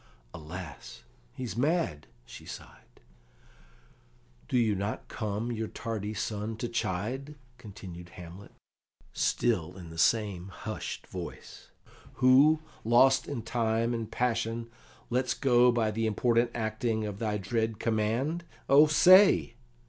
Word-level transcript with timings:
"Alas, 0.33 1.03
he's 1.31 1.55
mad!" 1.55 2.07
she 2.25 2.43
sighed. 2.43 2.99
"Do 4.47 4.57
you 4.57 4.73
not 4.73 5.07
come 5.09 5.51
your 5.51 5.67
tardy 5.67 6.15
son 6.15 6.57
to 6.57 6.67
chide?" 6.67 7.35
continued 7.59 8.09
Hamlet, 8.17 8.51
still 9.13 9.77
in 9.77 9.91
the 9.91 9.99
same 9.99 10.47
hushed 10.47 11.05
voice, 11.05 11.69
"who, 12.13 12.63
lost 12.83 13.27
in 13.27 13.43
time 13.43 13.93
and 13.93 14.09
passion, 14.11 14.71
lets 15.11 15.35
go 15.35 15.71
by 15.71 15.91
the 15.91 16.07
important 16.07 16.49
acting 16.55 17.05
of 17.05 17.19
thy 17.19 17.37
dread 17.37 17.77
command? 17.77 18.43
Oh, 18.67 18.87
say!" 18.87 19.53